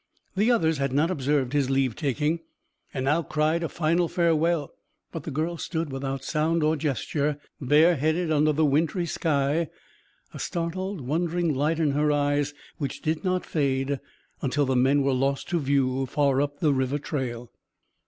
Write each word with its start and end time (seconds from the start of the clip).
The 0.35 0.49
others 0.49 0.79
had 0.79 0.93
not 0.93 1.11
observed 1.11 1.53
his 1.53 1.69
leave 1.69 1.95
taking, 1.95 2.39
and 2.91 3.05
now 3.05 3.21
cried 3.21 3.61
a 3.61 3.69
final 3.69 4.07
farewell; 4.07 4.73
but 5.11 5.25
the 5.25 5.29
girl 5.29 5.57
stood 5.57 5.91
without 5.91 6.23
sound 6.23 6.63
or 6.63 6.75
gesture, 6.75 7.37
bareheaded 7.61 8.31
under 8.31 8.51
the 8.51 8.65
wintry 8.65 9.05
sky, 9.05 9.69
a 10.33 10.39
startled, 10.39 11.01
wondering 11.01 11.53
light 11.53 11.79
in 11.79 11.91
her 11.91 12.11
eyes 12.11 12.51
which 12.79 13.03
did 13.03 13.23
not 13.23 13.45
fade 13.45 13.99
until 14.41 14.65
the 14.65 14.75
men 14.75 15.03
were 15.03 15.13
lost 15.13 15.49
to 15.49 15.59
view 15.59 16.07
far 16.07 16.41
up 16.41 16.61
the 16.61 16.73
river 16.73 16.97
trail. 16.97 17.51